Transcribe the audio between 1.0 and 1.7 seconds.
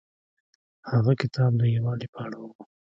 کتاب د